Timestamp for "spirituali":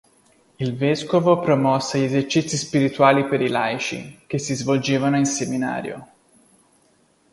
2.57-3.27